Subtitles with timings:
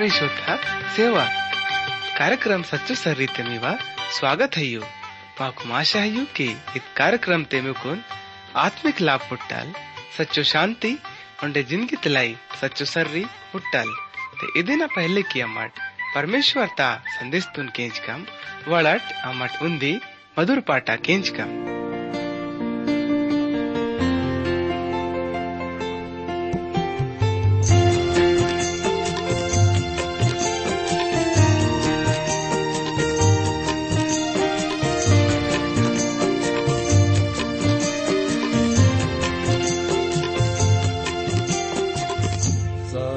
[0.00, 0.40] ಆತ್ಮೀಯ ಶೋಧ
[0.96, 1.24] ಸೇವಾ
[2.18, 3.72] कार्यक्रम सच्चो सर्री तेमीवा
[4.18, 4.82] स्वागत है यू
[5.38, 6.46] पाकु आशा है यू कि
[6.78, 7.98] इत कार्यक्रम तेमे कुन
[8.64, 9.74] आत्मिक लाभ पुट्टाल
[10.18, 10.92] सच्चो शांति
[11.44, 12.32] उंडे जिंदगी तलाई
[12.62, 13.90] सच्चो सर्री पुट्टाल
[14.40, 15.84] ते इदिना पहले की अम्मट
[16.16, 18.26] परमेश्वर ता संदेश तुन केंच कम
[18.72, 19.94] वड़ट अम्मट उंदी
[20.38, 21.59] मधुर पाटा केंच कम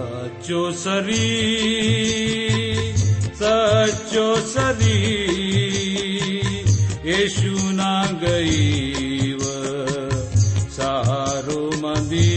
[0.04, 1.28] सचोसरी
[3.38, 3.52] स
[4.12, 4.98] चोसरि
[7.08, 8.32] ये सुना ग
[10.76, 12.32] सारो मदी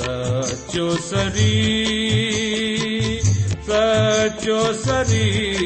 [1.08, 1.54] सरी
[3.68, 3.82] स
[4.84, 5.63] सरी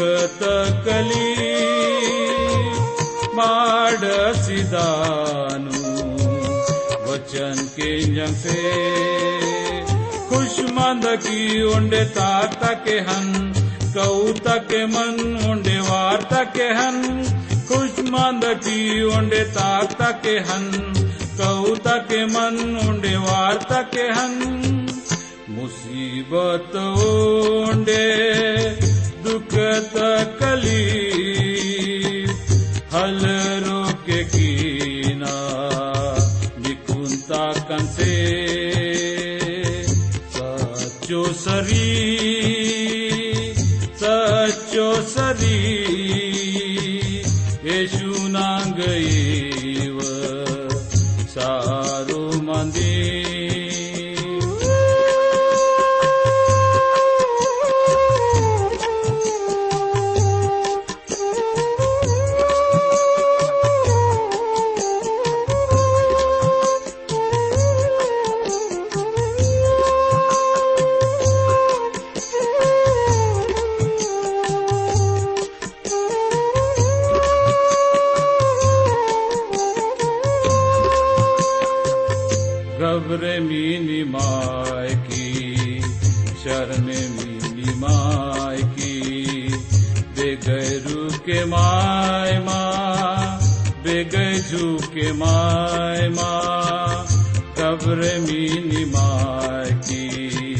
[0.00, 1.30] दुख तकली
[3.36, 4.60] माडसिदानु
[7.06, 7.90] वचन के
[8.34, 8.60] से
[10.28, 13.52] खुशमंद की उंडे ताता के हन
[13.96, 16.98] कौता के मन उंडे वार्ता के हन,
[17.68, 20.70] खुशमंद की उंडे ताता के हन
[21.40, 22.56] कौता के मन
[22.88, 24.08] उंडे वार्ता के
[25.52, 26.72] मुसीबत
[29.30, 29.52] दुख
[29.94, 30.86] तकली
[32.94, 33.20] हल
[33.66, 35.34] रोके कीना
[36.64, 38.16] निकुंता कंसे
[40.34, 41.88] सचो सरी
[44.02, 45.99] सचो सरी
[82.90, 85.80] घबरे मीनी माय की,
[86.42, 89.48] शरण मीनी माय की।
[90.18, 93.38] बेगैरू के माय माँ,
[93.84, 97.06] बेगैजू के माय माँ
[97.58, 100.56] घबरे मीनी माय की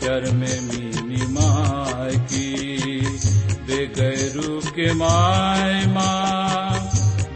[0.00, 0.38] शर्म
[0.70, 3.00] मीनी माय की।
[3.66, 6.80] बेगैरू के माय माँ,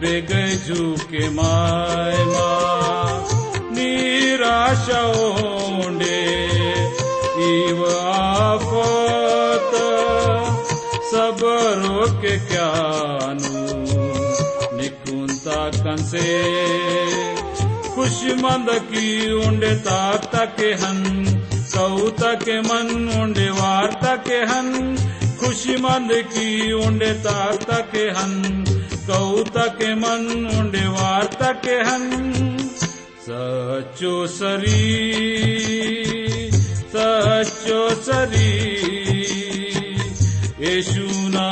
[0.00, 2.69] बेगैजू के माय माँ
[4.70, 6.18] ओंडे
[7.46, 9.72] इव आफत
[11.10, 13.48] सबरो के क्यानु।
[14.76, 16.28] निकुंता कंसे,
[17.94, 21.00] खुशमंद की उंडे ताता के हन,
[21.76, 24.96] कौता के मन उंडे वार्ता के हन,
[25.40, 28.64] खुशमंद की उंडे ताता के हन,
[29.10, 32.26] कौता के मन उंडे वार्ता के हन।
[33.30, 34.78] सचो सरी
[36.94, 38.54] सचो सरी
[40.60, 41.48] येशू ना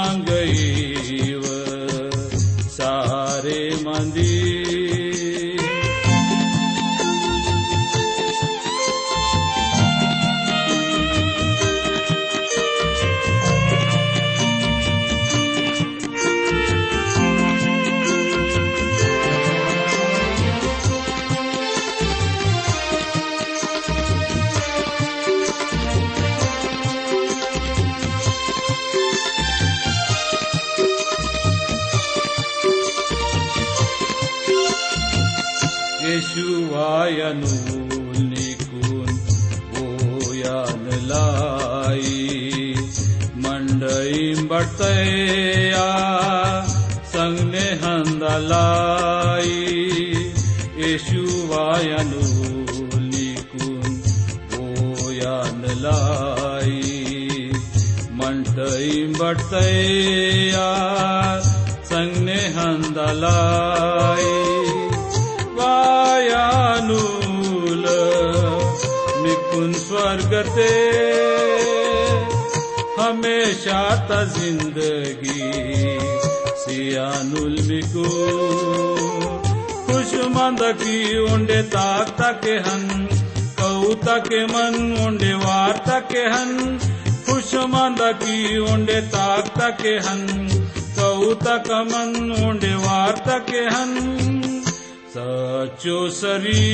[43.79, 45.89] मण्डै बट्तेया
[47.11, 47.93] संने है
[50.81, 52.25] यशु वायनु
[53.13, 53.69] लिखु
[54.59, 55.95] ओ या न
[56.67, 57.53] ई
[58.21, 58.91] मण्डै
[59.21, 60.69] बर्तेया
[61.93, 62.41] संने
[69.89, 71.28] स्वर्गते
[73.19, 73.79] हमेशा
[74.09, 75.47] त ज़िंदगी।
[76.59, 78.05] सियानुल मिकू
[79.87, 82.85] खुशमंद की उंडे ताक तके हन
[83.59, 84.77] कऊ तके मन
[85.07, 86.79] उंडे वार तके हन।
[87.27, 88.39] खुशमंद की
[88.69, 90.23] उंडे ताक तके हन
[90.99, 92.15] कऊ तक मन
[92.47, 93.93] उंडे वार तके हन।
[95.11, 96.67] सचो सरी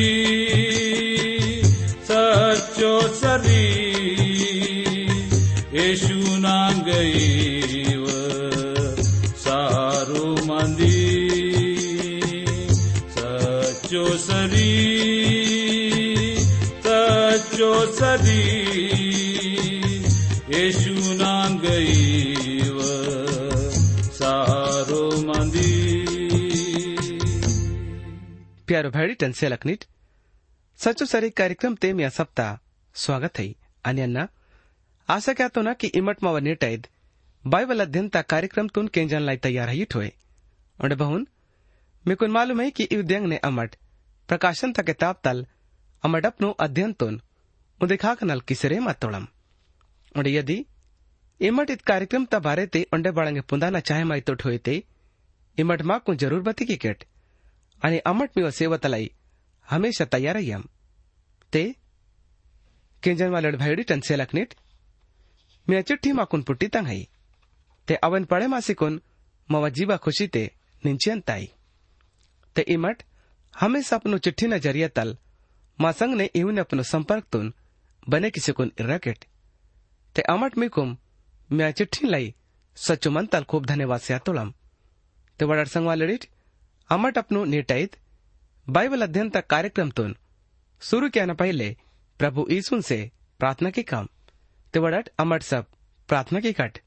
[28.75, 29.85] प्यारो भाडी टन्से लखनीट।
[30.79, 32.57] सचो सरी कार्यक्रम ते मी सप्ताह
[32.95, 33.45] स्वागत है।
[33.85, 34.27] अण्णा
[35.09, 36.89] आशा कहतो ना की इमट मावा नीट आहेत
[37.45, 40.11] बायबल अध्ययन ता कार्यक्रम तुन केंजन लाई तैयार है ठोए
[40.79, 41.27] और बहुन
[42.05, 43.77] मेकुन मालूम है कि इव्यंग ने अमट,
[44.29, 45.47] प्रकाशन ता किताब तल,
[46.03, 47.21] अमट अपनो अध्ययन तुन।
[47.81, 49.27] उदिखा कनल किसरे मातोड़म
[50.15, 50.61] और यदि
[51.41, 54.83] इमट इत कार्यक्रम ता बारे ते उंडे बाळंगे पुंदाना चाहे माई तो ठोए ते,
[55.59, 57.11] इमट मा को ज़रूर बती की केट।
[57.83, 59.07] आणि अमट मी सेवतलाई
[59.69, 60.63] हमेशा तयार यम।
[61.53, 61.63] ते
[63.03, 64.55] केंजन वालड भाईडी टनसे लखनीट
[65.67, 67.03] मी चिठ्ठी माकून पुट्टी तंगाई
[67.89, 69.01] ते अवन पड़े मासिकुन
[69.49, 70.45] मवा जीवा खुशी ते
[70.85, 71.47] निंचियंताई
[72.57, 73.03] ते इमट,
[73.55, 75.17] हमेशा अपनो चिट्ठी न ज़रिया तल
[75.79, 77.53] मासंग ने इवन अपनो संपर्क तुन,
[78.09, 79.25] बने किसी कुन इराकेट
[80.17, 80.97] ते अमट मिकुम,
[81.51, 82.35] म्या चिट्ठी लाई
[82.77, 84.15] सच्चो मन तल खूब धन्यवाद से
[86.91, 87.97] अमट अपनो नीटाईत
[88.69, 90.17] बाइबल अध्ययन तक कार्यक्रम तुन।
[90.83, 91.77] शुरू किया न पहले
[92.19, 94.09] प्रभु ईसुन से प्रार्थना की काम।
[94.75, 95.67] ते वडट अमट सब
[96.09, 96.79] प्रार्थना की कट।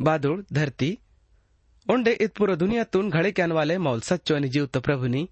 [0.00, 0.98] बादुड़, धरती,
[1.90, 5.28] उंडे इत पूरा दुनिया तुन घड़े के वाले मौल सच्चो जीव तो प्रभु नी।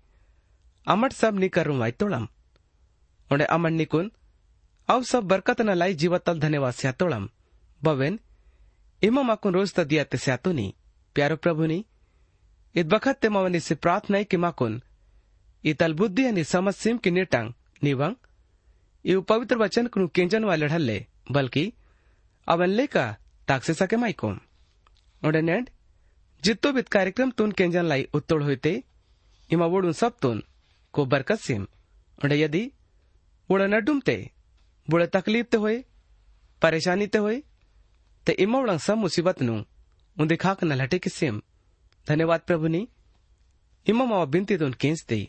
[0.87, 2.29] अमट सब नी करूँ तोड़म।
[3.31, 4.12] उंडे अमट निकुन
[4.89, 7.29] अव सब बरकत न लाई जीवतल धन्यवाद स्या तोड़म।
[7.83, 8.21] बवेन
[9.03, 10.75] इमा माकुन रोज त दिया ते नी
[11.15, 11.85] प्यारो प्रभु नी
[12.75, 14.81] इत बखत ते मवनी से प्रार्थना कि माकुन।
[15.65, 18.15] इतल बुद्धि अनि समझ सिम की नेटांग निवंग
[19.05, 21.73] इव पवित्र वचन कुनु केंजन वाले ढल्ले बल्कि,
[22.49, 23.06] अवन लेका
[23.49, 24.38] ताकसे सके माइकोम।
[25.23, 25.70] नेंड
[26.43, 28.82] जित्तो बित कार्यक्रम तुन केंजन लाई उत्तोड़ होते
[29.50, 30.43] इमा वोडून सब तुन,
[30.93, 31.62] को बरकत सिम
[32.25, 32.70] उंडे यदि
[33.50, 34.31] उड़ नडुम ते
[34.88, 35.85] बुड़े तकलीफ़ ते होए
[36.62, 37.43] परेशानी ते होए,
[38.26, 39.62] ते इमा उड़ंग सब मुसीबत नु
[40.17, 41.43] उंदे खाक न लटे के सिम
[42.08, 42.87] धन्यवाद प्रभु नी
[43.87, 45.20] इमा मावा बिनती तुन केंस दे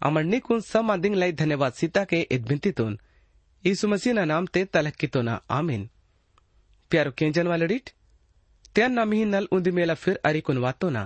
[0.00, 2.98] अमर निकुन सब मादिंग लाई धन्यवाद सीता के इत बिनती तुन
[3.64, 5.20] यीशु मसीह ना नाम ते तलक की तो
[5.50, 5.88] आमीन।
[6.90, 7.90] प्यारो केंजन वाले डीट
[8.74, 11.04] त्यान ना मिही नल उंदी मेला फिर अरिकुन वातो ना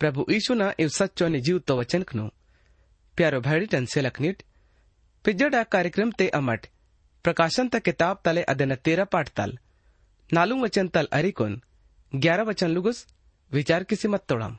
[0.00, 2.26] प्रभु ईशु ना इव सच्चो ने जीव तो वचन कनु।
[3.18, 4.42] प्यारो भाड़ी टन से लखनीट
[5.24, 6.66] पिजड़ा कार्यक्रम ते अमट,
[7.24, 9.58] प्रकाशन त किताब तले अदन तेरा पाठ तल।
[10.30, 11.60] नालू वचन तल अरिकुन।
[12.12, 13.06] ग्यारह वचन लुगुस
[13.51, 14.55] विचार किसी मत तोड़म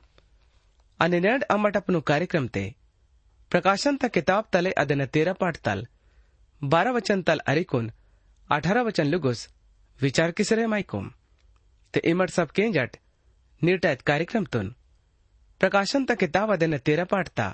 [1.01, 2.65] અને નેડ અમટ આપનું કાર્યક્રમ તે
[3.53, 5.83] પ્રકાશન તા કિતાબ તલે અદન તેરા પાઠ તલ
[6.63, 7.91] बारह वचन तल अरिकुन
[8.51, 9.41] अठारह वचन लुगुस
[10.01, 11.11] विचार किसरे माइकोम
[11.95, 12.97] ते इमट सब के जट
[13.63, 14.75] निर्टैत कार्यक्रम तुन
[15.61, 17.49] प्रकाशन तक किताब अदन तेरा पाठता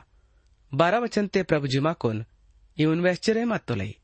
[0.72, 2.24] बारह वचन ते प्रभु जिमा कुन
[2.76, 3.94] इवन वैश्चर्य मत तो लई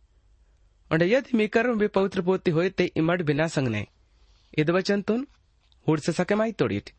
[0.91, 3.87] और यदि मी करूं भी पवित्र पोती होए ते इमट बिना संगने
[4.59, 5.27] इद वचन तुन
[5.87, 6.91] हुड से सके माई तोड़ीट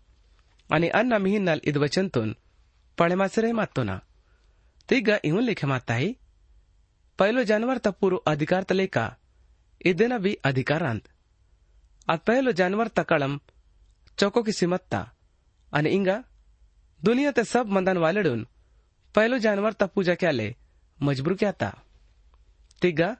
[0.70, 2.34] आणि अन्ना मिही नल इद वचन तुन
[2.98, 3.98] पढ़े मासरे मत तो ना
[4.88, 6.12] तिगा इवन लिखे माता ही
[7.18, 9.04] पहिलो जानवर त पूरो अधिकार तलेका
[9.80, 11.08] इदेना भी अधिकारांत
[12.08, 13.36] अद पहिलो जानवर तकळम
[14.18, 15.04] चौको की सिमत्ता
[15.72, 16.16] आणि इंगा
[17.02, 18.44] दुनिया ते सब मंदन वालडून
[19.14, 20.48] पहिलो जानवर त पूजा क्याले
[20.98, 21.70] मजबूर क्याता
[22.82, 23.12] तिगा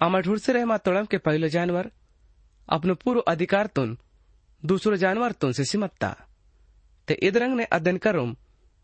[0.00, 1.90] आमा ढूंढसे रहे मा तोड़म के पहिलो जानवर
[2.68, 3.96] अपनो पूर्व अधिकार तुन
[4.62, 6.10] दूसरो जानवर तुन से सिमत्ता
[7.10, 8.36] ते इदरंग ने करूम,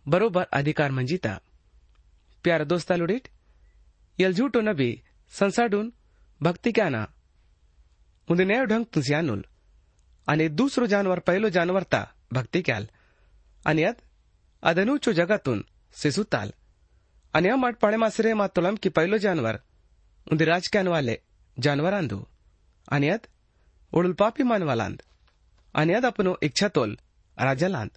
[0.07, 1.39] बरोबर अधिकार मंजीता।
[2.45, 3.29] प्यारा दोस्ता लुडीट
[4.19, 4.91] यल झूठो नबी
[5.33, 5.93] संसाडून,
[6.41, 7.03] भक्ती क्याना
[8.29, 9.45] उंदे न्याय ढंग तुझ्यानुल
[10.29, 12.03] आणि दुसरो जानवर, पहिलो जानवर ता,
[12.33, 12.87] भक्ती क्याल
[13.67, 14.01] आणि यात
[14.63, 15.63] अदनुचो जगातून
[15.95, 16.51] सिसुताल
[17.35, 19.57] आणि या माट पाळे मासरे मातोलम की पहिलो जानवर
[20.27, 21.17] उंदे राजक्यान वाले
[21.57, 22.19] जानवरांदू
[22.89, 23.27] आणि यात
[23.93, 25.03] ओडुल पापी मानवालांद।
[25.75, 26.95] आणि यात आपनो इच्छा तोल
[27.39, 27.91] राजालांद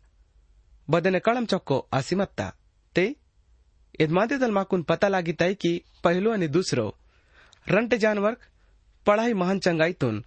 [0.89, 2.45] बदने કળમ ચોખ્ખો આસીમતતા
[2.95, 3.05] તે
[4.01, 5.71] ઈદમાદે દલમાકून पता लागी तय की
[6.03, 6.87] पहिलो आणि दुसरो
[7.67, 8.33] रंट जानवर
[9.05, 10.23] पढ़ाई महान चंगाईतून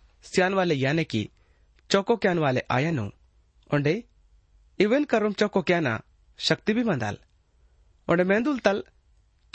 [0.55, 1.23] वाले याने की
[1.91, 3.07] चौको क्यान वाले आयनो
[3.71, 3.95] ओंडे
[4.79, 5.95] इवेन करुम चौको क्याना
[6.39, 7.19] शक्ति भी मंदाल
[8.09, 8.83] ओंडे मेंदुल तल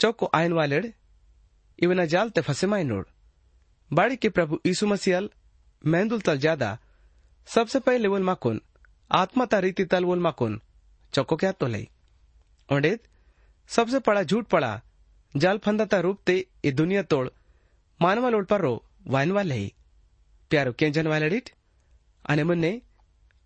[0.00, 0.82] चौको आयन वाले
[1.78, 3.06] इवेना जाल ते फसे माइनोड
[3.90, 5.30] बाड़ी के प्रभु ईसु मसीहल
[5.84, 6.70] मेंदुल तल ज़्यादा
[7.48, 8.60] सबसे पहले वोल माकुन
[9.10, 10.60] आत्मता रीति तल वोल माकुन
[11.14, 11.88] चौको क्या तो लई
[12.68, 13.02] ओंडेत
[13.70, 14.80] सबसे पड़ा झूठ पड़ा।
[15.34, 16.34] जाल फंदाता रूप ते
[16.64, 17.28] ये दुनिया तोड़।
[18.00, 18.74] मानवा लोड पर रो
[19.06, 19.72] वाइन वाले ही।
[20.50, 21.50] प्यारो केंजन वाले डिट
[22.24, 22.70] अने मुन्ने,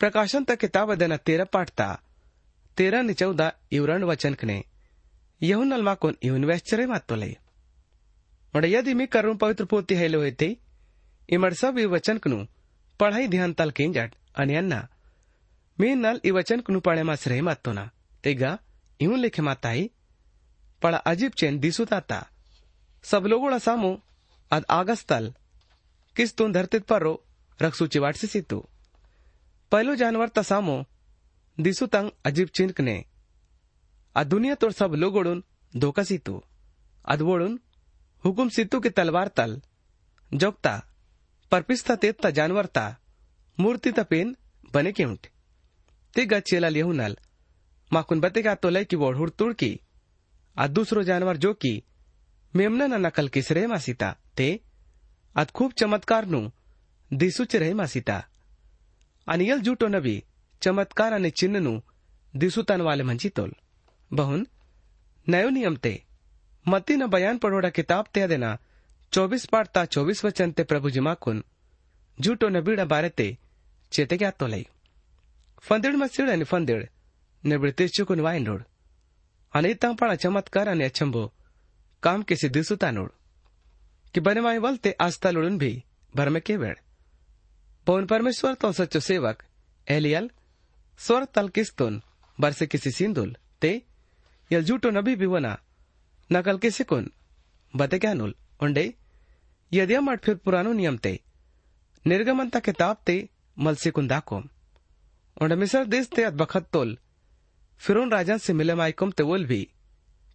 [0.01, 1.87] प्रकाशन तक किताब देना तेरा पाठता
[2.77, 4.63] तेरा नि चौदा इवरण वचन कने।
[5.41, 7.37] यहुन नल माकुन इवन वैश्चर्य मात तो लई
[8.55, 10.57] मड यदि मी करूँ पवित्र पोती हेलो हेते
[11.29, 12.45] इमड सब ई वचन कनु।
[15.83, 17.73] पढ़ाई ध्यान तल केंजट आणि अन्ना मी नल ई वचन कनु पढ़े मास रहे मातो
[17.73, 17.91] ना
[18.25, 18.57] तेगा
[19.01, 19.91] इवन लिखे माताई
[20.83, 22.21] पड़ा अजीब चेन दिसुताता
[23.05, 24.01] सब लोगों सामो
[24.51, 25.33] अद आगस तल
[26.17, 27.15] किस तुन धरतीत परो
[27.61, 28.59] रखसूची वाटसी सितु
[29.73, 30.85] पहलो जानवर ता सामो
[31.59, 33.05] दिसुतंग अजीब चिन्कने
[34.17, 35.43] आ दुनिया तोड़ सब लोगोड़ून
[35.75, 36.41] धोका सितु
[37.05, 37.59] अदवोड़ून
[38.25, 39.61] हुकुम सितु की तलवार तल
[40.33, 40.81] जोगता
[41.53, 42.85] परपिस्ता तेत्ता जानवरता
[43.59, 44.37] मूर्ति पेन
[44.75, 45.27] बने के उंट
[46.14, 47.18] ते गचेला लेहू नल
[47.92, 49.72] माकुन बतेगा तो लय की वो हुड़तुड़ की
[50.58, 51.74] आ दूसरो जानवर जो की
[52.54, 54.48] मेमना न नकल किस रहे मासीता ते
[55.36, 56.42] अद खूब चमत्कार नु
[57.12, 58.18] दिसुच रहे मासीता
[59.28, 60.18] अनियल जूटो नबी
[60.62, 61.74] चमत्कार અને ચિહ્નનું
[62.34, 63.52] દિસુતાન વાલે મંજી તોલ
[64.12, 64.42] બહુન
[65.28, 65.94] નયો નિયમ તે
[66.66, 68.50] मत्ती बयान पढ़ोड़ा किताब ते देना
[69.14, 71.38] चौबीस पाठ ता चौबीस वचन ते प्रभु जिमा कुन
[72.18, 73.28] झूठो नबीड़ा बारे ते
[73.92, 74.66] चेते क्या तो लई
[75.64, 76.84] फंदिड़ मसीड़ અને ફંદિડ
[77.44, 78.62] નિબળ તેચુકુન વાઈન્ડોડ
[79.54, 81.24] અને તાં પણ ચમત્કાર અને અચંબો
[82.04, 83.12] કામ કે સિદ્ધિ સુતાનોડ
[84.14, 85.72] कि बने माई वलते आस्था लुड़न भी
[86.14, 86.76] भर में के वेड़
[87.88, 89.44] पवन परमेश्वर तो सच्चो सेवक
[89.88, 90.30] एलियल
[91.00, 92.02] स्वर तल किस्तुन
[92.38, 93.72] बरसे किसी सिंदुल ते
[94.52, 95.54] यल झूठो नबी भी वना
[96.30, 97.12] नकल के सिकुन
[97.74, 98.86] बते क्या नुल उंडे
[99.72, 101.14] यदि हम फिर पुरानो नियम ते
[102.06, 103.18] निर्गमनता किताब ते
[103.58, 104.50] मल सिकुन दाकोम
[105.41, 106.99] उंडे मिसर देश ते अदबखत तोल।
[107.79, 109.69] फिरोन राजा से मिले माइकुम ते वोल भी।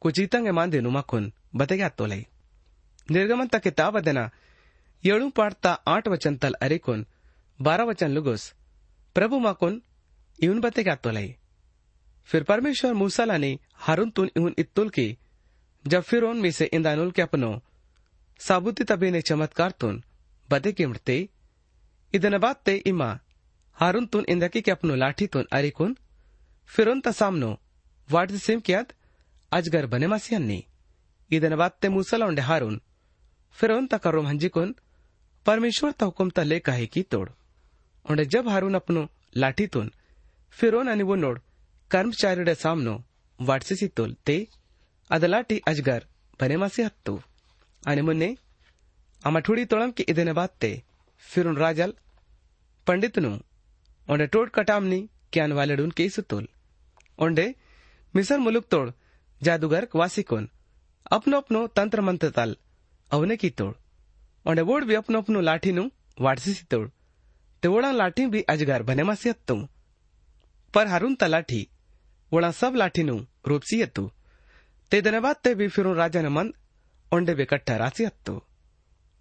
[0.01, 2.25] कुचीतंग मान दे नुमा कुन बते क्या तोले।
[3.11, 4.29] निर्गमनता किताब अदना
[5.05, 7.05] येळू पाडता आठ वचन तल अरेकुन
[7.61, 8.53] बारह वचन लुगुस।
[9.15, 9.81] प्रभु माकुन
[10.43, 11.35] इवन बते क्या तोले।
[12.25, 15.17] फिर परमेश्वर मूसाला ने हारून तुन इवन इत्तुल की,
[15.87, 17.63] जब फिर में से इंदानुल के अपनो,
[18.39, 20.03] साबुती तबे ने चमत्कार तुन
[20.49, 21.29] बदे किमते
[22.13, 23.19] इदन बात ते इमा
[23.77, 25.97] हारून इंदकी के अपनो लाठीतून अरिकून
[26.69, 27.51] फिरून ता सामनो
[28.07, 28.93] वाटत सिमक्यात
[29.51, 30.59] अजगर बने मासियांनी
[31.31, 32.77] ಇದನ್ನ ಮತ್ತೆ ಮುಸಲೊಂಡೆ ಹಾರೂನ್
[33.57, 34.73] ಫಿರೋನ್ ತಕ ರೋಮ್ ಹಂಜಿಕೊನ್
[35.45, 37.27] परमेश्वर ता हुकुम ता लेख आहे की तोड।
[38.05, 39.01] ओंडे जब हारून अपनो
[39.37, 39.87] लाठीतून
[40.57, 41.37] फिरोन आणि वनोड
[41.91, 42.95] कर्मचारीडे सामनो
[43.39, 44.35] वाटसेसी तोल ते,
[45.09, 46.01] अद लाठी अजगर
[46.39, 47.13] बनेमासी हत्तू।
[47.83, 48.29] आणि मुन्ने,
[49.23, 50.71] आमा ठुडी की इदेने बात ते,
[51.21, 51.91] फिरून राजाल
[52.87, 53.31] पंडितनू
[54.09, 54.99] Onde tod katamni
[55.31, 56.47] kian waledun ke तोल।
[57.19, 57.55] ओंडे,
[58.15, 58.93] मिसर मुलुक तोड,
[59.41, 60.47] जादूगर wasikon.
[61.11, 62.55] अपनो अपनो तंत्र मंत्र ताल,
[63.11, 63.73] अवने की तोड़।
[64.45, 65.83] ओंडे वोड भी अपनो अपनो लाठी नु
[66.21, 66.87] वाटसी सी तोड़।
[67.63, 69.55] ते वोड़ा लाठी भी अजगर बने मासी हत्तू
[70.73, 71.61] पर हारून ता लाठी,
[72.31, 73.15] वोड़ा सब लाठी नु
[73.47, 74.11] रूपसी हत्तू
[74.91, 76.53] ते धन्यवाद ते भी फिर राजा ने मन,
[77.11, 78.35] ओंडे बे कट्ठा रासी हत्तू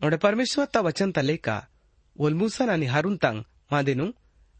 [0.00, 1.56] ओंडे परमेश्वर ता वचन ता लेका,
[2.16, 4.06] वोल मूसा नानी हारून तंग मादे नु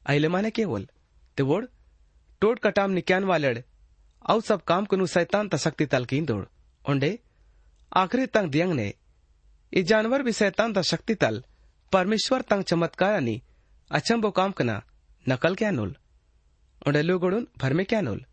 [0.07, 0.89] अहिलेमाने केवल?
[1.37, 1.69] ते वोड
[2.41, 3.59] टोड कटाम निक्यान वालड़
[4.31, 6.45] औ सब काम कनु सैतान तशक्ति की दौड़।
[6.91, 7.19] ओंडे,
[7.97, 8.95] आखिरी तंग दियंग ने
[9.73, 11.45] ये जानवर भी सैतान शक्ति तल,
[11.93, 13.43] परमेश्वर तंग चमत्कार नि
[13.91, 14.83] अचंबो काम कना,
[15.29, 15.97] नकल क्या नोल?
[16.89, 18.25] ओंडे लुगड़ुन भरमे क्या नोल?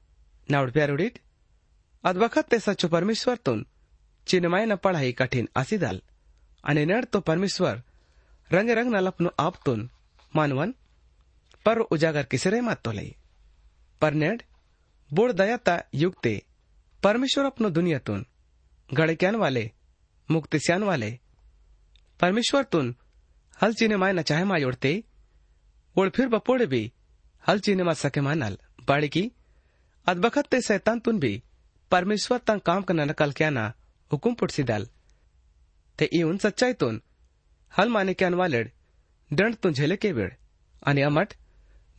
[0.52, 1.20] नाउड प्यारुडीत
[2.04, 3.66] अद ते सच्चो परमेश्वर तुन,
[4.28, 6.02] चिन्मय न पढ़ाई कठिन आसीदाल
[6.66, 7.82] आणि नड तो परमेश्वर,
[8.52, 9.90] रंग रंग न लपनो आप तुन।
[10.36, 10.74] मानवन
[11.66, 13.16] पर उजागर किसरे मात तो लई।
[14.02, 14.44] पर नेड
[15.14, 16.42] बोड़ दयाता युक्ते,
[17.04, 18.26] परमेश्वर अपनो दुनिया तुन
[18.94, 19.72] गड़क्यान वाले,
[20.32, 21.20] मुक्तिस्यान वाले।
[22.20, 22.96] परमेश्वर तुन,
[23.62, 25.04] हल चीने माय न चाहे माय उड़ते
[25.96, 26.92] ओड़ फिर बपोड़े भी,
[27.48, 29.32] हल चीने मा सके मानल बाड़ी की
[30.08, 31.44] अदबखत ते सैतान तुन भी,
[31.92, 33.74] परमेश्वर तंग काम करना नकल क्या ना,
[34.12, 34.88] हुकुम पुटसीदाल
[36.00, 37.02] ते इवन सच्चाईतून
[37.74, 38.72] हल माने क्या वालेड,
[39.34, 40.32] दंड तू झेले के वेळ
[40.88, 41.34] आणि अमट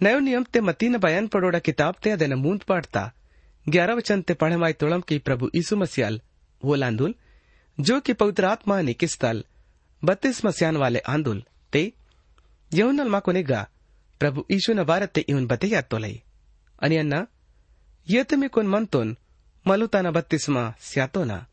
[0.05, 3.13] नयो नियम ते मतीन बयान पडोडा किताब ते अदेन मूंद पाठता
[3.69, 6.21] ग्यारह वचन ते पढ़े माई तोड़म की प्रभु यीशु मसियाल
[6.65, 7.15] वो लांदुल,
[7.81, 9.45] जो कि पवित्र आत्मा ने किस्तल
[10.05, 11.43] बत्तीस मसियान वाले आंदुल।
[11.73, 11.93] ते
[12.75, 13.69] यहुनल मा कोनेगा
[14.21, 16.23] प्रभू ईशून भारत ते येऊन बते या तो लई। यातोलय
[16.83, 17.27] आणि यांना
[18.11, 19.17] येत मी कोण म्हणतोन
[19.67, 21.47] मलुताना बत्तीसमा स्यातो ना।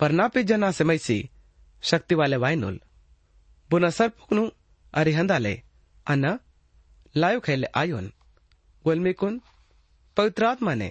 [0.00, 1.30] पर नापे जना समयसी
[1.82, 2.80] शक्तिवाले वायनोल।
[3.70, 4.48] बुना सरपुकनु
[4.94, 5.62] अरे हंदाले
[6.06, 6.38] अन्न
[7.14, 8.06] लायो खेले आयोन
[8.84, 9.38] गोलमिकुन
[10.16, 10.90] पवित्रात्माने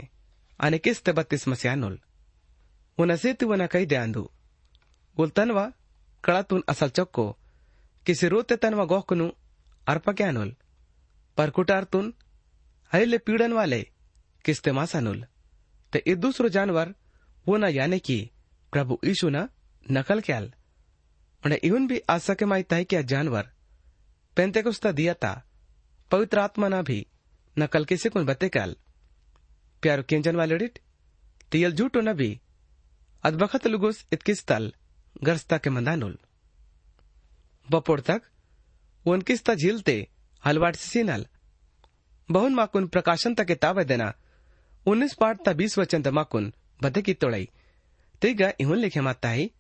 [0.60, 1.98] आणि किस्त बत्तीस मस्यानोल
[2.98, 4.24] उन्हा सेतु वना कही दे आंदू।
[5.18, 5.66] गुलतनवा
[6.24, 7.26] कळातून असल चक्को
[8.06, 9.30] किसी रोते तनवा गोखनु
[9.88, 10.52] अर्पक्यानोल
[11.38, 12.12] परकुटारतून
[12.92, 13.82] हरिले पीड़न वाले
[14.46, 15.24] किस्ते मासानुल
[15.94, 16.94] ते इ दूसरो जानवर
[17.46, 18.20] वो न याने की
[18.74, 19.46] प्रभु यीशु न
[19.92, 20.54] नकल क्याल
[21.44, 25.34] उन्हें इवन भी आशा के माई तय किया जानवर पेंते पेंतेकुस्ता दिया था
[26.12, 27.08] पवित्र आत्मा ना भी,
[27.58, 28.76] न नकल किसी कुन बते क्याल
[29.82, 30.80] प्यारो किंजन वाले डिट,
[31.52, 32.40] तियल झूठो न भी
[33.24, 34.74] अदबखत लुगुस इतकिस्तल
[35.24, 36.18] गरस्ता के मंदानुल।
[37.72, 38.22] बपोड़ तक
[39.06, 40.08] उनकिस्ता झीलते,
[40.46, 41.26] हलवाट सीनल।
[42.32, 44.14] बहुन माकुन प्रकाशन तक तावे देना,
[44.86, 46.54] उन्नीस पाठ ता बीस वचन माकुन
[46.84, 47.50] बदे की तोड़ई।
[48.22, 49.52] तेगा इहुन लिखे माता ही,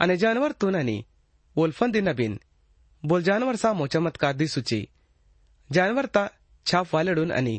[0.00, 1.06] अने जानवर तुनानी
[1.56, 2.40] ओल्फन दिन बिन,
[3.04, 4.88] बोल जानवर सामो चमत्कार दी सूची।
[5.70, 6.26] जानवर ता
[6.66, 7.58] छाप वालेडून आणि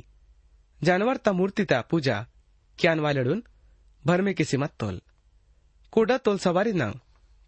[0.81, 2.21] जानवर ता मूर्ती ता पूजा
[2.79, 3.41] क्यान वालेडून
[4.05, 4.97] भरमे किसी मत तोल।
[5.93, 6.91] कोडा तोल सवारी ना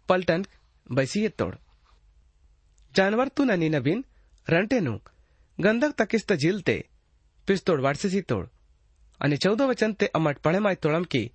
[0.08, 0.42] पलटन
[0.86, 1.54] बैसी तोड़।
[2.94, 4.00] जानवर तू ननी नवीन
[4.46, 4.96] रणटेनु
[5.58, 6.80] गंधक तकिस्त झीलते
[7.48, 8.46] पिस्तोड वाडसेसी तोड।
[9.20, 11.28] आणि चौदा वचन ते अमट पळेमाय तोळमकी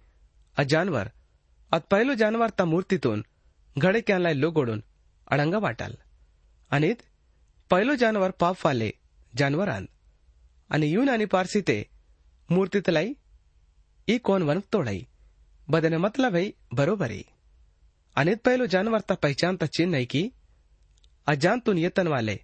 [0.57, 1.07] आ जानवर,
[1.71, 3.21] अत पहिलो जानवर ता मूर्तीतून
[3.75, 4.83] घडे क्यानलाय लोगोडून
[5.27, 5.93] अडंगा वाटाल।
[6.71, 6.93] आणि
[7.69, 8.89] पहिलो जानवर पाप वाले
[9.37, 9.85] जानवरान
[10.69, 11.81] आणि यून आणि पारसी ते
[12.49, 13.13] मूर्तीतलाई
[14.07, 15.03] ई कोण वनक तोड़ाई
[15.67, 17.21] बदने मतलब है बरोबरी
[18.15, 20.27] अनित पहलो जानवर ता पहचान ता चिन्ह है की
[21.27, 22.37] अजानतून येतन वाले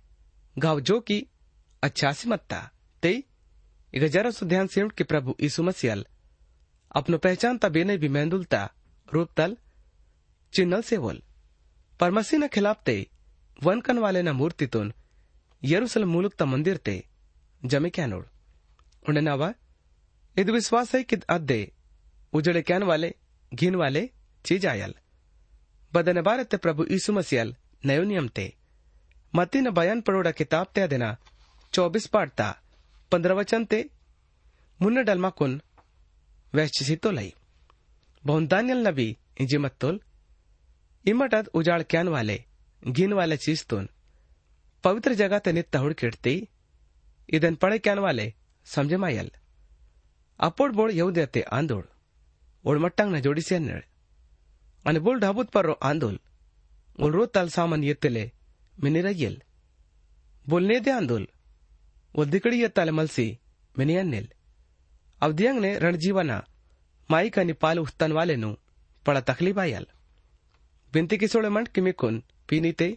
[0.56, 1.22] गाव जो की
[1.84, 2.62] अच्छासी मत्ता
[3.04, 3.12] ते
[3.94, 6.06] इग सु ध्यान से कि प्रभु यीशु मसीहल
[6.96, 8.64] अपनो पहचान ता बेने भी मेंदुलता
[9.08, 9.56] रूप तल
[10.54, 11.22] चिन्हल से बोल
[12.00, 12.96] पर मसीह न खिलाफ ते
[13.62, 14.94] वनकन वाले न मूर्ति तुन
[15.64, 16.96] यरूशलेम मूलुक ता मंदिर ते
[17.64, 18.24] जमे क्या नोड़
[19.10, 19.54] उन्हें नावा
[20.38, 21.60] इद विश्वास है कि अद्दे
[22.34, 23.14] उजड़े क्यान वाले
[23.52, 24.10] घिन वाले
[24.46, 24.94] चीज़ आयल
[25.94, 28.46] बदन बारे ते प्रभु यीशु मसीहल नयो नियम ते
[29.34, 31.16] मती न बयान पड़ोड़ा किताब त्या देना
[31.74, 32.50] चौबीस पाठता
[33.12, 33.80] पंद्रह वचन ते
[34.80, 35.62] मुन्न डलमा कुन
[36.54, 37.34] वैश्चिसी तो लई
[38.24, 39.08] बहुन दानियल नबी
[39.42, 40.00] इंजी मत्तोल
[41.06, 42.44] इमटद उजाड़ कैन वाले
[42.84, 43.88] गिन वाले चीज़ तुन
[44.84, 46.34] ಪವಿತ್ರ ಜಗತ್ತನ್ನಿ ತಹುಡ್ಕಿಡ್ತಿ
[47.30, 48.26] ಇದನ್ ಪಡಕ್ಕೆ ಅನ್ವಾಲೆ
[48.68, 49.32] ಸಂಜೆ ಮಾಯಲ್
[50.40, 51.88] ಅಪ್ಪೋಡ್ ಬೋಳ್ ಯೌದ್ಯತೆ ಆಂದೋಳ್
[52.66, 53.86] ಒಳ್ಮಟ್ಟಂಗ್ನ ಜೋಡಿಸಿ ಅನ್ನೇಳ್
[54.86, 56.20] ಅನ್ ಬೋಳ್ ಡಾಬುತ್ ಪರ್ರೋ ಆಂದೋಲ್
[57.04, 58.24] ಉಳ್ ರೋ ತಾಲ್ ಸಾಮಾನ್ ಎತ್ತಲೆ
[58.76, 59.40] ಮಿನಿರಯ್ಯಲ್
[60.46, 61.28] ಬೋಲ್ನೇದೆ ಆಂದೋಲ್
[62.16, 63.28] ಒದ್ದಿಕಡಿ ಎತ್ತಾಲೆ ಮಲ್ಸಿ
[63.76, 64.30] ಮಿನಿ ಅನ್ನೆಲ್
[65.22, 66.32] ಅವಧಿಯಂಗ್ನೆ ರಣಜೀವನ
[67.10, 68.50] माई का निपाल उस्तन वाले नु
[69.06, 69.86] पड़ा तकलीफ़ आयल
[70.94, 72.88] बिनती किसोड़े मंड किमिकुन पीनी ते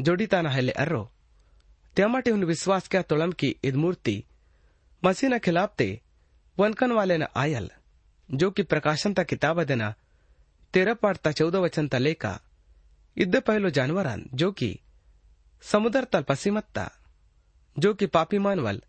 [0.00, 1.10] जोड़ी ताना हेले अर्रो।
[1.96, 4.24] त्या માટે उन विश्वास क्या तोड़म की ईद मूर्ति,
[5.04, 6.00] मसीह न खिलाफ ते,
[6.58, 7.70] वनकन वाले न आयल,
[8.28, 9.94] जो कि प्रकाशन ता किताब देना
[10.74, 12.40] तेरह पाठ ता चौदह वचन ता लेका
[13.16, 14.78] इद्दे पहलो जानवरान, जो कि
[15.62, 16.90] समुद्र तल पसीमत्ता
[17.78, 18.82] जो कि पापी मानवल,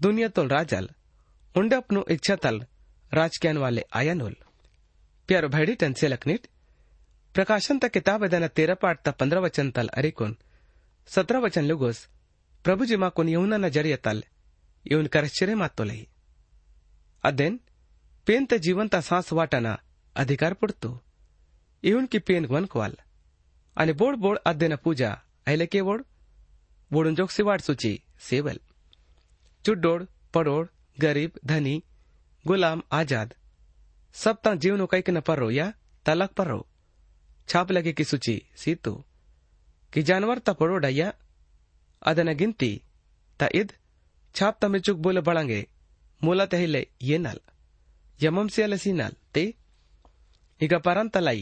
[0.00, 0.90] दुनिया तोल राजल,
[1.56, 2.66] उंडे अपनो इच्छा तल
[3.12, 4.36] राजक्यान वाले आयनोल।
[5.28, 6.46] प्यारो भैडी टन से लखनीट
[7.34, 10.36] ಪ್ರಕಾಶಂತ ಕಿತಾಬದನ ತೆರಪಾಡ್ತ ಪಂದ್ರ ವಚನ ತಲ್ ಅರಿಕೋನ್
[11.08, 11.98] सत्रह वचन लुगोस।
[12.64, 14.22] प्रभु जी माकुन यमुना न ज़रिए तल।
[14.86, 16.06] यून कर आश्चर्य मात लही।
[17.24, 17.58] अदेन
[18.26, 19.72] पेन ते जीवंता सांस वाटना
[20.16, 20.90] अधिकार पडतो
[21.84, 22.96] यून की पेन वन कोल
[23.76, 25.10] अने बोड बोड अदेन पूजा।
[25.46, 26.04] आयले के बोड
[26.90, 28.58] बोडून जोगसी वाट सुची। सेवल।
[29.64, 30.68] चुड्डोड, पडोड,
[30.98, 31.76] गरीब, धनी,
[32.44, 33.34] गुलाम, आज़ाद।
[34.14, 35.72] सब ता जीवनो कैक न रो या
[36.06, 36.60] तलक पर। पर्रो
[37.47, 38.93] छाप लगे की सूची सीतु
[39.93, 41.09] कि जानवर ता पडोड या
[42.01, 42.69] ಅದನ ಗಿಂತಿ
[43.39, 43.71] ತ ಇದ್
[44.35, 45.57] ಛಾಪ್ ತಮೆ ಚುಕ್ ಬೋಲೆ ಬಳಂಗೆ
[46.21, 46.81] ಮೂಲ ತೆಹಿಲೆ
[47.15, 47.41] ಏನಲ್
[48.19, 49.43] ಯಮಂ ಸಿಯಲ ಸೀನಲ್ te
[50.61, 51.39] ಈಗ ಪರಂತಲೈ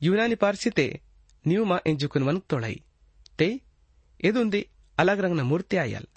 [0.00, 0.86] ಯುನಾನಿ ಪಾರ್ಸಿತೆ
[1.44, 2.74] ನೀವುಮ ಎಂಜುಕುನ್ ವನ್ಕ್ ತೊಳೈ
[3.40, 3.48] te
[4.20, 4.62] ಎದುಂದಿ
[4.98, 6.08] ಅಲಗ್ ರಂಗ್ನ ಮೂರ್ತಿ ಆಯಲ್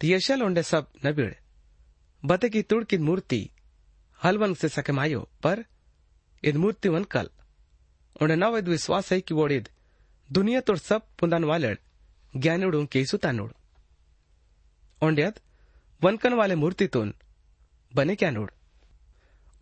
[0.00, 1.36] ತಿಯಶಲ್ ಒಂಡೆ ಸಬ್ ನಬಿಡ್
[2.22, 3.40] ಬತಕಿ ತುಡ್ಕಿದ್ ಮೂರ್ತಿ
[4.20, 5.56] ಹಲ್ವನ್ से सके मायो पर
[6.42, 7.26] इद मूर्ति वन कल
[8.21, 9.69] उन्हें इद विश्वास है कि वोड़िद
[10.31, 11.77] दुनिया तोड़ सब पुंदान वालेड
[12.35, 13.51] ज्ञानुडू केसु तानुड
[15.03, 15.39] ओंड्यात
[16.03, 17.15] वनकन वाले मूर्तीतून
[17.95, 18.51] बने कॅनोड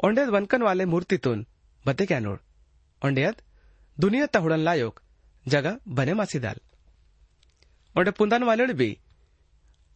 [0.04, 1.48] ओंड्यात वनकन वाले मूर्तीतून
[1.88, 2.38] बते कॅनोड
[3.06, 3.36] ओंड्यात
[4.00, 5.00] दुनिया तहुडन लायोक
[5.48, 6.56] जगा बने मासीदाल।
[7.96, 8.94] onde pundan walel bi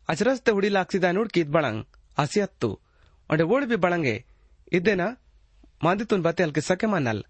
[0.10, 1.84] achras te udi laksida nur kit balang
[2.18, 2.70] asiattu
[3.30, 4.16] onde wod bi balange
[4.74, 5.08] idena
[5.84, 7.22] manditun batel ke sake manal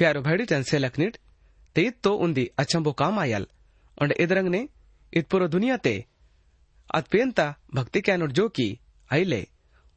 [0.00, 1.16] प्यारो भैडी टन से लखनिट
[1.76, 3.46] ते इत तो उन्दी अचंबो काम आयल
[3.98, 4.68] और इदरंग ने
[5.12, 5.94] इत पुरो दुनिया ते
[6.94, 8.68] अत पेंता भक्ति के अनुट जो की
[9.10, 9.42] आइले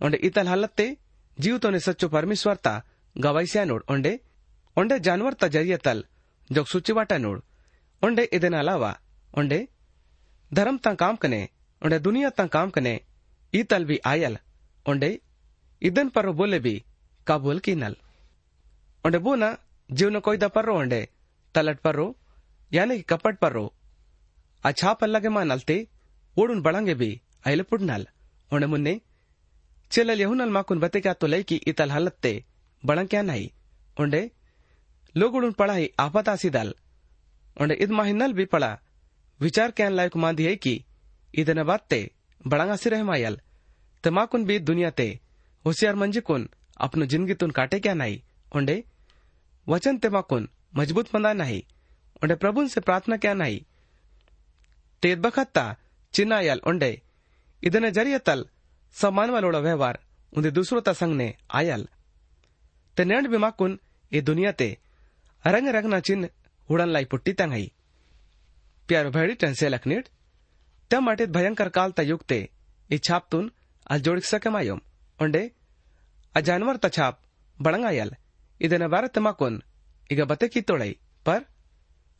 [0.01, 0.88] और इतल हालत ते
[1.38, 2.73] जीव तो ने सच्चो परमेश्वर ता
[3.15, 4.19] गवाई से अनुट ओंडे
[4.77, 6.03] ओंडे जानवर ता जरिए तल
[6.49, 7.41] जो सुचि वाटा नोड
[8.01, 8.91] ओंडे इदन अलावा
[9.33, 9.67] ओंडे
[10.51, 11.41] धर्म ता काम कने
[11.81, 12.99] ओंडे दुनिया ता काम कने
[13.53, 14.38] ईतल भी आयल
[14.85, 15.09] ओंडे
[15.81, 16.75] ಇದನ್ ಪರ್ರೋ ಬೋಲೆ ಬಿ
[17.27, 17.97] ಕಾಬೂಲ್ ಕೀನಲ್
[19.90, 21.00] જીવનો कोई दपर्रो अंडे,
[21.54, 22.06] तलट पर रो,
[22.70, 23.64] यानी कपट पर रो।
[24.64, 25.76] अछाप अल्लागे मा नलते
[26.36, 27.10] ओडुन बड़ंगे भी
[27.46, 28.06] अहले पुडनल
[28.50, 28.94] उणे मुन्ने,
[29.90, 32.32] चिलल यहुनल माकुन बते क्या तो लई की इतल हलते
[32.82, 33.48] बड़ंग क्या नहीं।
[33.96, 34.30] ओंडे,
[35.14, 36.74] लोग उड़ुन पढ़ाई आपता सीदल
[37.56, 38.78] ओंडे, इद माहिनल भी पड़ा
[39.40, 40.74] विचार क्या लायक मान दिए की,
[41.34, 42.00] इदन बाते
[42.40, 43.38] बड़ंगा सिर मायल
[44.04, 45.08] तमाकुन भी दुनिया ते,
[45.64, 48.20] होशियार मंजिकुन, अपनो ज़िंदगी तुन काटे क्या नहीं।
[48.52, 48.82] ओंडे
[49.67, 51.62] वचन ते माकून मजबूत मंदा नाही
[52.23, 53.59] ओंडे प्रभुन से प्रार्थना क्या नहीं
[55.03, 55.65] तेद बखत्ता
[56.13, 56.91] चिन्नायल ओंडे
[57.63, 58.43] ಇದನ್ನ ಜರಿಯತಲ್
[58.95, 59.95] ಸಮಾನವಲೋಡ ವ್ಯವಹಾರ
[60.33, 61.27] ಉಂದೆ ದುಸರೋ ಸಂಗ್ನೆ
[61.59, 61.85] ಆಯಲ್
[62.97, 63.71] ते नेंड भी माकुन
[64.12, 64.67] ए दुनिया ते
[65.45, 66.29] रंग रंगना चिन्ह
[66.69, 67.67] उड़न लाई पुट्टी तंगई
[68.89, 70.05] प्यारो भेड़ी टंसे लखनीट
[70.91, 72.39] त्या माटेत भयंकर काल ता युगते
[72.89, 73.45] ई छापतून
[73.85, 74.79] अल जोडिक सके मायोम
[75.19, 75.43] ओंडे
[76.35, 77.19] ಆ ಜಾನುವಾರು ತ ಛಾಪ್
[77.59, 78.12] ಬಳಂಗಾಯಲ್
[78.60, 79.58] ಇದನ್ನ ವ್ಯಾರತ್ ಮಾಕೋನ್
[80.10, 80.90] ಈಗ ಬತಕಿತ್ತೊಳೈ
[81.26, 81.44] ಪರ್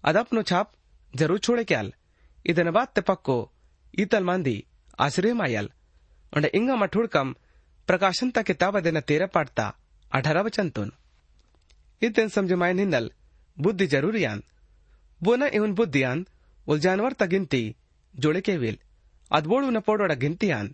[0.05, 0.73] ಅದಪ್ನು ಛಾಪ್
[1.15, 1.91] ಜರು ಚೋಡೆ ಕ್ಯಾಲ್
[2.45, 3.39] ಇದನ್ನ ಬಾತ್ ಪಕ್ಕೋ
[3.95, 4.57] ಈತಲ್ ಮಾಂದಿ
[4.99, 5.71] ಆಶ್ರಯ ಮಾಯಲ್
[6.33, 7.29] ಅಂಡ ಇಂಗ ಮಠುಡ್ಕಂ
[7.89, 9.67] ಪ್ರಕಾಶನ್ ತ ಕಿತಾಬ ಅದನ್ನ ತೇರ ಪಾಡ್ತಾ
[10.13, 10.93] ಅಠರ ವಚಂತುನ್
[12.03, 13.09] ಇತನ್ ಸಮಜಮಾಯನ್ ಹಿನ್ನಲ್
[13.57, 14.43] ಬುದ್ಧಿ ಜರೂರಿಯಾನ್
[15.21, 16.23] ಬೋನ ಇವನ್ ಬುದ್ಧಿಯಾನ್
[16.67, 17.63] ಉಲ್ಜಾನ್ವರ್ ತ ಗಿಂತಿ
[18.15, 18.79] ಜೋಳೆ ಕೇವಿಲ್
[19.31, 20.71] ಅದ್ಬೋಳು ನ ಪೋಡೋಡ ಗಿಂತಿಯಾನ್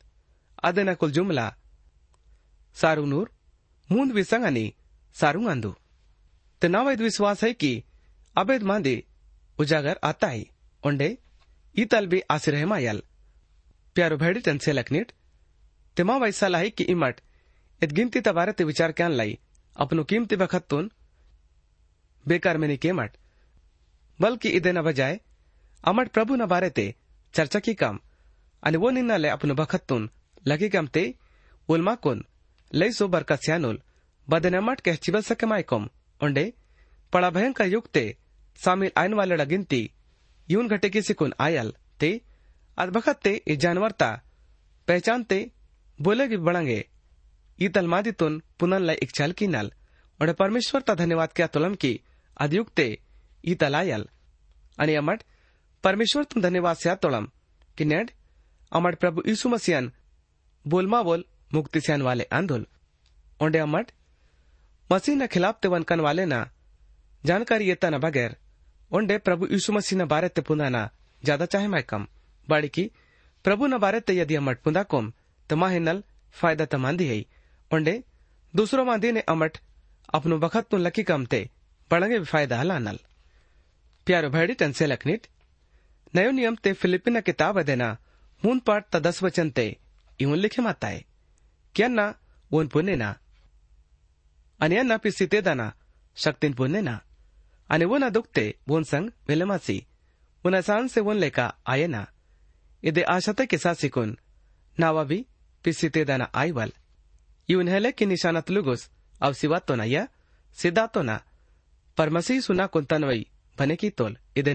[0.62, 1.46] ಅದನ್ನ ಕುಲ್ ಜುಮ್ಲಾ
[2.76, 3.30] ಸಾರು ನೂರ್
[3.88, 4.66] ಮುಂದ್ ವಿಸಂಗನಿ
[5.16, 7.82] विसंगनी सारू नावैद विश्वास है कि
[8.36, 9.04] अबेद मांदे
[9.58, 10.44] उजागर आता है।
[10.86, 11.18] ओंडे
[11.78, 13.02] ईतल भी आसिरह मायल।
[13.94, 15.12] प्यारो भेड़ी टन से लखनीट
[15.96, 17.20] तिमा वैसा लाई कि इमट
[17.82, 19.38] इत गिनती तबारे ते विचार क्या लाई।
[19.76, 20.90] अपनो कीमती बखतुन
[22.28, 23.16] बेकार में केमट
[24.20, 25.20] बल्कि इदे न बजाय
[25.84, 26.94] अमट प्रभु न बारे ते
[27.34, 27.98] चर्चा की काम।
[28.64, 30.10] आणि वो निन्ना ले अपनो बखतुन
[30.46, 31.14] लगे कम ते
[31.68, 32.24] उलमा कुन।
[32.74, 33.80] लई सो बरका स्यानुल।
[34.32, 35.88] कह चिबल सके माइकोम
[36.20, 36.52] ओंडे
[37.12, 38.04] पड़ा भयंकर युक्ते
[38.58, 39.82] शामिल आयन वाले गिनती
[40.48, 42.10] यून घटे की सिकुन आयल ते
[42.78, 44.10] अद बखत ते ई जानवरता
[44.88, 45.38] पहचानते
[45.98, 46.78] बोले भी बड़ंगे
[47.58, 49.70] ई तलमादी तुन पुनन लाई इच्छाल की नल
[50.20, 51.92] और परमेश्वर ता धन्यवाद क्या तुलम की
[52.36, 52.86] अदयुक्ते
[53.44, 54.08] ई तलायल
[54.78, 55.22] आणि अमट
[55.84, 57.26] परमेश्वर तुम धन्यवाद स्या तोळम
[57.78, 58.10] कि नेड
[58.72, 59.90] अमट प्रभु यीशु मसीहन
[60.64, 62.66] बोलमा बोल मुक्ति स्यान वाले आंदोल
[63.40, 63.90] ओंडे अमट
[64.90, 66.38] मसीह न खिलाफ ते वनकन वाले ना।
[67.24, 68.36] जानकारी येता न बगैर।
[68.90, 70.88] ओंडे प्रभु यीशु मसीह न बारे ते पुंदा ना।
[71.22, 72.06] ज़्यादा चाहे मैं कम।
[72.48, 72.90] बाड़ी की
[73.44, 75.12] प्रभु न बारे ते यदि अमट पुंदा कोम
[75.50, 76.02] तो माहे नल
[76.34, 77.20] फ़ायदा तमांदी है।
[77.70, 77.94] ओंडे,
[78.54, 79.58] दूसरो मांदी ने अमट
[80.14, 81.40] अपनो बखत तुन लकी कम ते,
[81.90, 82.98] बड़ंगे फ़ायदा हला नल।
[84.06, 85.26] प्यारो भैडी टन से लखनीट
[86.14, 87.96] नयो नियम ते फिलिपिन किताब देना
[88.42, 89.66] मून पाठ त दस वचन ते
[90.20, 91.04] इवन लिखे माता है।
[91.74, 92.14] क्या ना
[92.50, 93.16] वन पुण्य ना।
[94.60, 95.70] आणि यांना पिसिते दाना
[96.16, 96.96] शक्तीन पुण्य ना
[97.70, 99.78] आणि वन दुखते वन संग विलमासी
[100.44, 102.04] वन आसान से लेका आए ना
[102.82, 104.16] इदे आशते के साथ सिकुन
[104.78, 105.24] नावा भी
[105.64, 106.70] पिसिते दाना आईवल
[107.48, 108.88] इवन हेले की निशानत लुगुस
[109.20, 110.06] अब सिवा तो ना या
[110.58, 111.16] सिदा तो ना
[111.98, 113.26] पर सुना कुंतनवई
[113.58, 114.54] बने की तोल इदे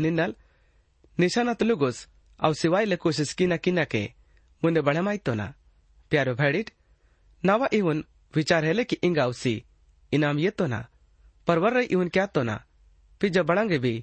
[10.16, 10.86] इनाम ये तो ना
[11.48, 12.64] परवर रहे इवन क्या तो ना
[13.22, 13.94] फिर जब बड़ांगे भी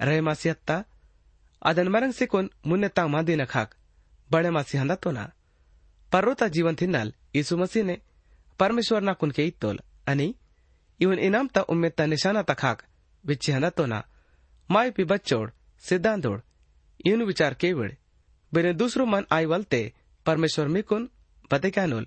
[0.00, 0.84] रहे मासी हत्ता
[1.62, 3.74] मरंग से कौन मुन्ने तांग मादी न खाक
[4.30, 5.30] बड़े मासी हंदा तो ना
[6.12, 7.98] परोता जीवन थी नल यीशु मसीह ने
[8.60, 10.34] परमेश्वर ना कुन के ही तोल अनि
[11.00, 12.82] इवन इनाम ता उम्मीद ता निशाना ता खाक
[13.24, 14.02] विच हंदा तो ना
[14.68, 15.48] माय पी बच्चोड़
[15.84, 16.40] सिद्धांतोड
[17.04, 17.90] इवन विचार केवड़
[18.52, 19.80] बिने दूसरो मन आई वलते
[20.26, 21.08] परमेश्वर मिकुन
[21.50, 22.06] बते क्या नोल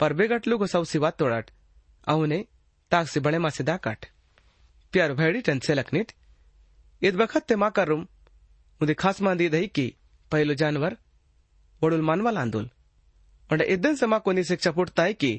[0.00, 1.50] पर बेगट लोग सब सिवा तोड़ाट
[2.06, 2.44] अवने
[2.90, 4.06] ताक से बड़े मासे काट।
[4.92, 6.12] प्यार भैडी टन से लकनीत
[7.02, 8.00] इत वक्त ते मा करूँ।
[8.80, 9.86] मुझे खास मान दी दही की
[10.32, 10.96] पहलो जानवर
[11.82, 12.68] बड़ुल मानवा लांदुल
[13.50, 15.32] और इत से मा को शिक्षा पुटता है की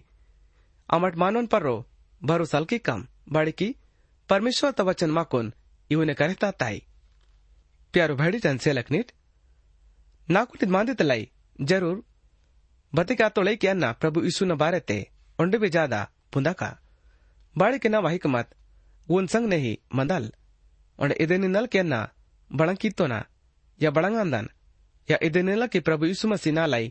[0.90, 1.76] अमट मानोन पर रो
[2.22, 3.76] भरोसाल की काम। बाड़े की
[4.30, 5.52] परमेश्वर तवचन मा कोन
[5.90, 6.82] इवने करता ताई।
[7.94, 9.12] प्यारो भैडी टन से लकनीत
[10.28, 11.30] ना कुछ मान दी तलाई
[11.60, 12.04] ज़रूर।
[12.94, 15.00] बतिका तो के अन्ना प्रभु यीशु न बारे ते
[15.40, 16.02] उंडे भी ज़्यादा
[16.34, 16.70] बुंदा का।
[17.61, 18.53] ಬಾಳಿಕೆನ ವಾಹಿಕಮತ್
[19.09, 20.29] ಉನ್ ಸಂಗ್ ನೆಹಿ ಮಂದಲ್
[20.99, 21.95] ಒಂಡೆ ಇದೆನಿನಲ್ ಕೆನ್ನ
[22.51, 23.15] ಬಳಂಕಿತ್ತೋನ
[23.81, 24.47] या बड़ंगांदन
[25.09, 26.85] या इदेनेला की प्रभु यीशु मसीह लाई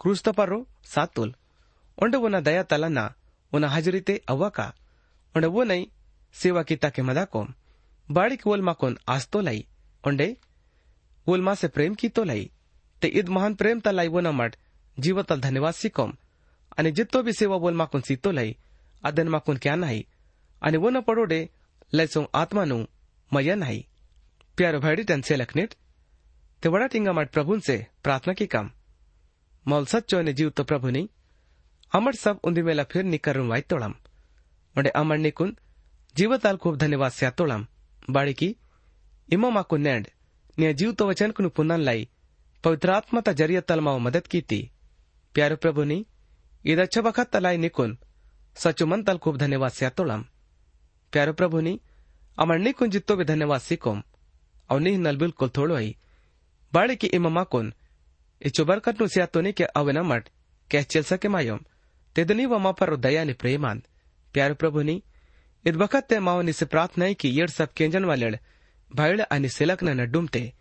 [0.00, 0.58] क्रूस तपरो
[0.92, 1.30] सातुल
[1.98, 3.04] onde wona daya talana
[3.52, 4.66] wona hajrite awaka
[5.34, 5.80] onde wonai
[6.34, 7.52] सेवा कीता के मदाकोम
[8.08, 9.60] बाड़ी की वोल माकोन आस्तो लाई
[10.04, 10.26] onde
[11.26, 12.50] वोल मा से प्रेम की तो लाई
[13.02, 14.56] ते ईद महान प्रेम तलाई वोना मठ
[14.98, 16.12] जीवतल धन्यवाद सिकोम
[16.78, 18.54] आणि जित्तो बी सेवा बोल माकून सीतो लाई
[19.02, 20.02] अदन माकून क्या नाही
[20.63, 21.41] અને વનો पड़ोडे
[21.93, 22.81] લેસું આત્માનું
[23.31, 23.79] मय नाही।
[24.57, 25.71] प्यारो भाई त्यांचे लखनीत
[26.63, 28.69] तेवढा टिंगामाट प्रभूंचे प्रार्थना की काम।
[29.65, 31.01] मौल सच्चो ने जीव तो प्रभुनी
[31.91, 33.93] अमर सब उंदिमेला फिर निकरून वाई तोळाम
[34.75, 35.55] म्हणजे अमर निकून,
[36.15, 37.65] जीवताल खूप धन्यवाद स्या तोळाम
[38.09, 38.53] बाळिकी
[39.29, 40.07] इमो माकू नेंड
[40.57, 42.07] ने जीव तो वचन कुन पुन्हा लाई।
[42.63, 44.61] पवित्र आत्मता जरिय तलमाव मदत कीती।
[45.35, 45.97] प्यारो प्रभुनी
[46.65, 47.97] ईद अच्छा बखत तलाई निकून।
[48.57, 50.25] सचो मन तल खूप धन्यवाद स्या तोळाम
[51.13, 51.79] प्रभु नी,
[52.37, 54.03] अमर निकुन जित्तो भी धन्यवाद सिकोम
[54.69, 55.95] और निह नल बिल्कुल थोड़ो आई।
[56.73, 57.73] बाड़ी की इमा माकुन
[58.41, 60.29] इचो बरकत नु स्यातो ने के अवे नमट
[60.71, 61.59] कह चल सके मायोम।
[62.15, 63.83] तेदनी व मा पर दया नि प्रेमान
[64.33, 65.03] प्यारे प्रभु नी,
[65.65, 68.37] इद बखत ते माओ नि से प्रार्थना की येड सब केंजन वालेड,
[68.91, 70.53] भाईड़ आणि सिलक न डूमते।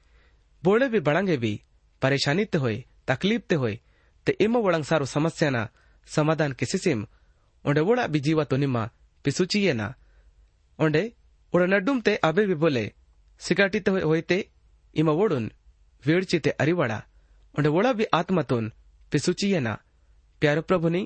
[0.64, 1.60] बोळे भी बळंगे भी,
[2.02, 3.78] परेशानी ते होय तकलीफ़ ते होय
[4.26, 5.68] ते इम वळंग सारो समस्याना
[6.06, 7.06] समाधान किसिसिम
[7.64, 8.90] ओंडे वोड़ा भी जीवा तो निम्मा
[9.24, 9.94] पिसुचिये ना।
[10.82, 12.84] उड़ा नड्डुम ते अबे बी बोले
[13.40, 14.38] सिगाटी ते होय ते
[14.96, 15.50] इम वोडून
[16.04, 17.00] वेड़ची ते अरिवाड़ा
[17.54, 18.72] वोड़ा बी आत्मतोन
[19.12, 19.74] पिसुचिये ना
[20.42, 21.02] प्यारो प्रभुनी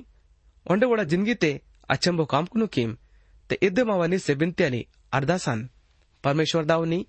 [0.65, 1.51] ओंडे वोड़ा ज़िंदगी ते
[1.89, 2.97] अचंबो कामकुनु कीम
[3.49, 5.69] ते इद्दे मावानी से बिनत्यानी अरदासान
[6.23, 7.05] परमेश्वर दावनी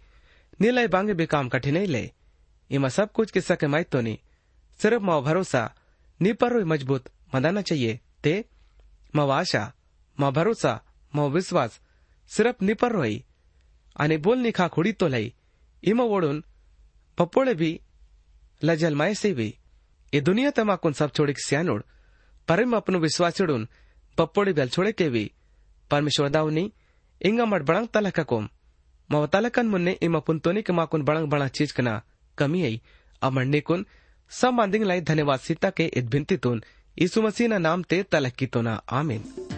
[0.61, 2.05] नीलय बांगे बे काम कठिनाई ले
[2.71, 4.19] इमा सब कुछ के माइतो नी
[4.81, 5.63] सिर्फ़ माओ भरोसा
[6.21, 8.35] नी पर मज़बूत मदाना चाहिए ते
[9.15, 9.63] माव आशा
[10.19, 10.81] माव भरोसा
[11.13, 11.81] माव विश्वास
[12.29, 13.25] सिर्फ़ निपर पर रोई
[13.97, 15.33] आणि बोल निखा खुडी तो लई।
[15.83, 16.45] इमा ओढून
[17.19, 17.81] पप्पोळे बी
[18.63, 19.55] लजल माय सेवी
[20.13, 21.83] ए दुनिया तमाकून सब छोड़ी स्यानोड
[22.49, 23.69] परम अपनो विश्वास चिड़ून
[24.19, 25.31] पप्पोड़ी बेल छोड़े के भी।
[25.91, 26.73] परमेश्वर दावनी
[27.21, 28.49] इंगा मट बड़ंग तलका कोम।
[29.11, 32.01] माव तलकन मुन्ने इमा पुंतोनी के माकुन बड़ंग बड़ा चीज़ कना
[32.39, 32.81] कमी आई।
[33.23, 33.87] अमरने कुन
[34.31, 36.63] सब मांदिंग लाई धन्यवाद सीता के इत भिंती तुन।
[36.97, 39.58] यीशु मसीह नाम ते तलक की तो ना, आमीन।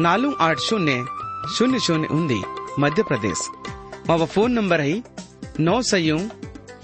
[0.00, 0.94] నాలుగు शून्य శూన్య
[1.56, 2.38] శూన్య శూన్య ఉంది
[2.82, 3.42] మధ్యప్రదేశ్
[4.08, 4.96] మా ఫోన్ నంబర్ అయి
[5.58, 6.20] नौ सयूं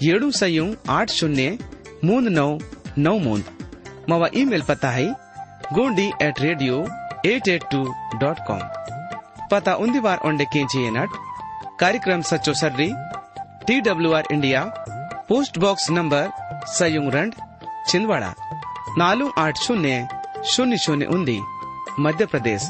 [0.01, 1.57] येड़ू सयूं आठ शून्य
[2.03, 2.59] मून नौ
[2.97, 3.43] नौ मून।
[4.09, 5.07] मावा ईमेल पता है
[5.73, 6.85] Gondi at radio
[7.25, 7.81] at at two
[8.19, 8.61] dot com.
[9.51, 11.09] पता उन्दी बार ओंडे केंची नट।
[11.79, 12.89] कार्यक्रम सचो सर्री,
[13.67, 14.63] T W R India,
[15.29, 16.31] post box number
[16.69, 17.33] सयूं रंड,
[17.89, 18.33] छिंदवाड़ा।
[18.97, 20.07] नालू आठ शून्य
[20.45, 21.39] शून्य शून्य उन्दी
[21.99, 22.69] मध्य प्रदेश